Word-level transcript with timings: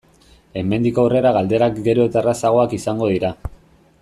Hemendik 0.61 0.97
aurrera 1.03 1.33
galderak 1.37 1.77
gero 1.89 2.09
eta 2.11 2.23
errazagoak 2.25 2.77
izango 2.83 3.15
dira. 3.17 3.35